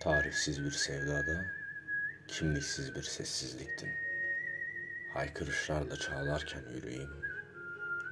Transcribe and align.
Tarifsiz 0.00 0.64
bir 0.64 0.70
sevdada, 0.70 1.44
kimliksiz 2.28 2.94
bir 2.94 3.02
sessizliktin. 3.02 3.90
Haykırışlarla 5.14 5.96
çağlarken 5.96 6.62
yüreğim, 6.74 7.10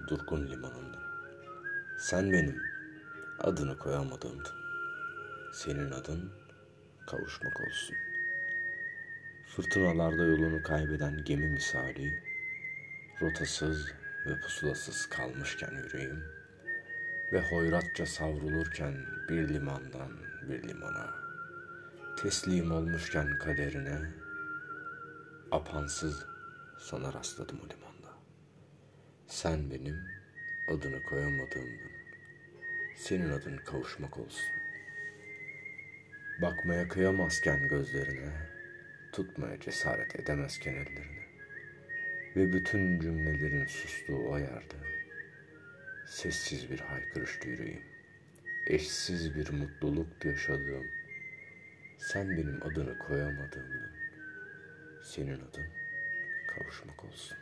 durgun 0.08 0.46
limanındın. 0.50 1.02
Sen 1.98 2.32
benim 2.32 2.62
adını 3.38 3.78
koyamadığımdın. 3.78 4.54
Senin 5.54 5.90
adın 5.90 6.32
kavuşmak 7.06 7.60
olsun. 7.60 7.96
Fırtınalarda 9.56 10.24
yolunu 10.24 10.62
kaybeden 10.62 11.24
gemi 11.24 11.48
misali, 11.48 12.22
rotasız 13.22 13.86
ve 14.26 14.40
pusulasız 14.40 15.06
kalmışken 15.06 15.74
yüreğim 15.74 16.24
ve 17.32 17.50
hoyratça 17.50 18.06
savrulurken 18.06 18.94
bir 19.28 19.48
limandan 19.48 20.12
bir 20.48 20.68
limana 20.68 21.25
Teslim 22.16 22.72
olmuşken 22.72 23.38
kaderine 23.38 23.98
apansız 25.50 26.26
sana 26.78 27.12
rastladım 27.12 27.60
o 27.60 27.62
limanda. 27.62 28.18
Sen 29.26 29.70
benim 29.70 29.96
adını 30.68 31.02
koyamadığımdın. 31.02 31.90
Senin 32.96 33.30
adın 33.30 33.56
kavuşmak 33.56 34.18
olsun. 34.18 34.50
Bakmaya 36.42 36.88
kıyamazken 36.88 37.68
gözlerine, 37.68 38.32
tutmaya 39.12 39.60
cesaret 39.60 40.20
edemezken 40.20 40.74
ellerini 40.74 41.26
ve 42.36 42.52
bütün 42.52 43.00
cümlelerin 43.00 43.66
sustuğu 43.66 44.30
o 44.30 44.38
yerde 44.38 44.76
sessiz 46.06 46.70
bir 46.70 46.80
haykırıştı 46.80 47.48
yüreğim. 47.48 47.82
Eşsiz 48.66 49.34
bir 49.34 49.50
mutluluk 49.50 50.24
yaşadığım 50.24 50.95
sen 51.98 52.30
benim 52.30 52.60
adını 52.62 52.98
koyamadığımdan 52.98 53.90
senin 55.02 55.40
adın 55.40 55.66
kavuşmak 56.46 57.04
olsun. 57.04 57.36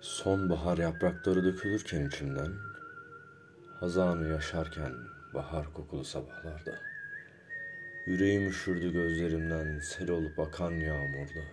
Sonbahar 0.00 0.78
yaprakları 0.78 1.44
dökülürken 1.44 2.06
içimden, 2.06 2.52
hazanı 3.80 4.28
yaşarken 4.28 4.92
bahar 5.34 5.72
kokulu 5.72 6.04
sabahlarda, 6.04 6.78
yüreğim 8.06 8.48
üşürdü 8.48 8.92
gözlerimden 8.92 9.78
sel 9.78 10.10
olup 10.10 10.38
akan 10.38 10.70
yağmurda, 10.70 11.44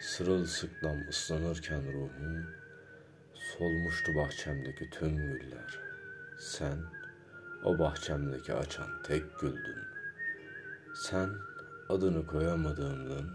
sırılsıklam 0.00 1.08
ıslanırken 1.08 1.92
ruhum, 1.92 2.46
solmuştu 3.34 4.14
bahçemdeki 4.14 4.90
tüm 4.90 5.16
güller. 5.16 5.78
Sen, 6.38 6.78
o 7.66 7.78
bahçemdeki 7.78 8.52
açan 8.52 9.02
tek 9.02 9.38
güldün. 9.40 9.78
Sen 10.94 11.30
adını 11.88 12.26
koyamadığımdan 12.26 13.30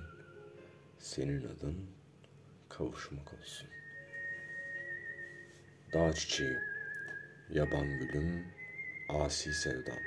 senin 0.99 1.41
adın 1.41 1.75
kavuşmak 2.69 3.33
olsun. 3.33 3.67
Dağ 5.93 6.13
çiçeği, 6.13 6.57
yaban 7.49 7.99
gülüm, 7.99 8.45
asi 9.09 9.53
sevdam. 9.53 9.99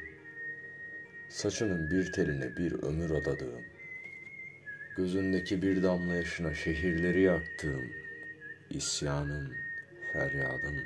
Saçının 1.29 1.91
bir 1.91 2.13
teline 2.13 2.57
bir 2.57 2.73
ömür 2.73 3.11
adadığım, 3.11 3.65
gözündeki 4.97 5.63
bir 5.63 5.83
damla 5.83 6.15
yaşına 6.15 6.55
şehirleri 6.55 7.23
yaktığım, 7.23 7.93
isyanım, 8.71 9.55
feryadım, 10.13 10.85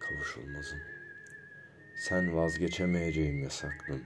kavuşulmazım. 0.00 0.93
Sen 1.96 2.36
vazgeçemeyeceğim 2.36 3.42
yasaklım. 3.42 4.02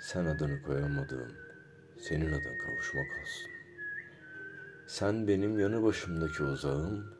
Sen 0.00 0.24
adını 0.24 0.62
koyamadığım, 0.62 1.32
senin 2.00 2.32
adın 2.32 2.58
kavuşmak 2.58 3.06
olsun. 3.22 3.50
Sen 4.86 5.28
benim 5.28 5.58
yanı 5.58 5.82
başımdaki 5.82 6.42
uzağım, 6.42 7.12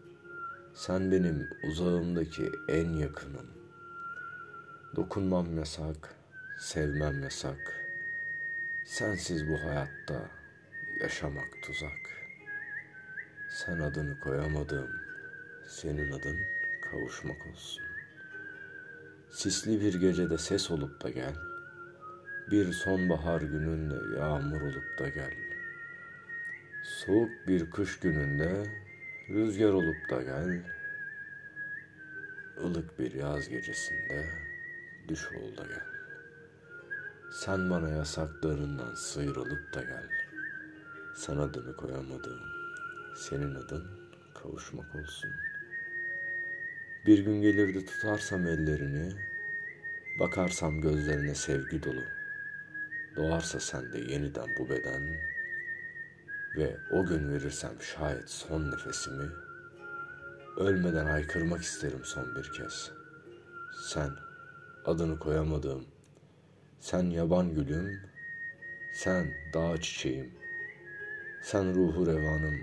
sen 0.75 1.13
benim 1.13 1.49
uzağımdaki 1.63 2.51
en 2.69 2.89
yakınım. 2.89 3.47
Dokunmam 4.97 5.59
yasak, 5.59 6.15
sevmem 6.61 7.23
yasak. 7.23 7.75
Sensiz 8.85 9.49
bu 9.49 9.55
hayatta 9.59 10.31
yaşamak 11.01 11.63
tuzak. 11.63 12.29
Sen 13.51 13.81
adını 13.81 14.21
koyamadığım, 14.21 14.91
senin 15.69 16.13
adın 16.13 16.41
kavuşmak 16.91 17.47
olsun. 17.53 17.86
Sisli 19.37 19.81
bir 19.81 19.95
gecede 19.95 20.39
ses 20.39 20.71
olup 20.71 21.05
da 21.05 21.11
gel. 21.11 21.35
Bir 22.51 22.73
sonbahar 22.73 23.41
gününde 23.41 24.19
yağmur 24.19 24.61
olup 24.61 24.99
da 24.99 25.09
gel. 25.09 25.35
Soğuk 26.85 27.31
bir 27.49 27.71
kış 27.71 28.01
gününde 28.01 28.67
rüzgar 29.29 29.73
olup 29.73 30.11
da 30.11 30.23
gel. 30.23 30.65
Ilık 32.61 32.99
bir 32.99 33.13
yaz 33.13 33.49
gecesinde 33.49 34.31
düş 35.09 35.33
ol 35.33 35.57
da 35.57 35.67
gel. 35.67 35.87
Sen 37.33 37.71
bana 37.71 37.89
yasaklarından 37.89 38.95
sıyrılıp 38.95 39.75
da 39.75 39.83
gel. 39.83 40.09
Sen 41.17 41.37
adını 41.37 41.77
koyamadığım, 41.77 42.41
senin 43.17 43.55
adın 43.55 43.85
kavuşmak 44.35 44.95
olsun.'' 44.95 45.46
Bir 47.07 47.19
gün 47.19 47.43
gelirdi 47.43 47.87
tutarsam 47.87 48.47
ellerini, 48.47 49.13
bakarsam 50.21 50.81
gözlerine 50.81 51.35
sevgi 51.35 51.83
dolu. 51.83 52.05
Doğarsa 53.17 53.61
sende 53.61 53.99
yeniden 53.99 54.49
bu 54.59 54.71
beden 54.71 55.03
ve 56.57 56.77
o 56.93 57.07
gün 57.07 57.33
verirsem 57.33 57.83
şayet 57.83 58.31
son 58.31 58.73
nefesimi, 58.73 59.29
ölmeden 60.57 61.07
haykırmak 61.07 61.63
isterim 61.63 62.05
son 62.05 62.37
bir 62.37 62.53
kez. 62.53 62.91
Sen, 63.89 64.11
adını 64.85 65.19
koyamadığım, 65.19 65.85
sen 66.81 67.03
yaban 67.03 67.55
gülüm, 67.55 68.01
sen 68.93 69.35
dağ 69.55 69.81
çiçeğim, 69.81 70.31
sen 71.43 71.75
ruhu 71.75 72.07
revanım, 72.07 72.61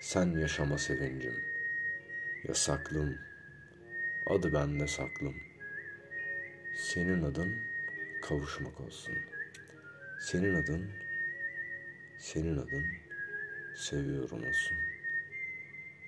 sen 0.00 0.26
yaşama 0.26 0.78
sevincim, 0.78 1.34
yasaklım, 2.48 3.27
Adı 4.28 4.52
bende 4.52 4.86
saklım. 4.86 5.34
Senin 6.76 7.22
adın 7.22 7.56
kavuşmak 8.22 8.80
olsun. 8.80 9.14
Senin 10.20 10.54
adın, 10.54 10.90
senin 12.18 12.56
adın 12.56 12.86
seviyorum 13.76 14.46
olsun. 14.48 14.78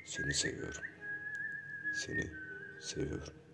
Seni 0.04 0.34
seviyorum. 0.34 0.82
Seni 1.94 2.26
seviyorum. 2.80 3.49